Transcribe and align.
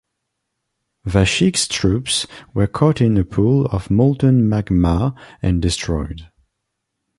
Vashik's 1.05 1.67
troops 1.67 2.25
were 2.55 2.65
caught 2.65 3.01
in 3.01 3.17
a 3.19 3.23
pool 3.23 3.67
of 3.67 3.91
molten 3.91 4.49
magma 4.49 5.13
and 5.43 5.61
destroyed. 5.61 6.25